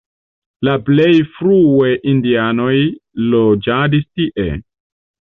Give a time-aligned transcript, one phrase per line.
[0.67, 2.75] La plej frue indianoj
[3.37, 4.53] loĝadis tie.